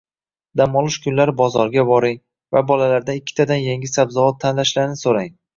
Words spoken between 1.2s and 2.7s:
bozorga boring va